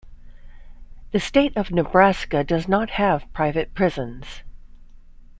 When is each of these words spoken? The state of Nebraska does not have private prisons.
The 1.11 1.19
state 1.19 1.55
of 1.55 1.69
Nebraska 1.69 2.43
does 2.43 2.67
not 2.67 2.89
have 2.89 3.31
private 3.33 3.75
prisons. 3.75 4.41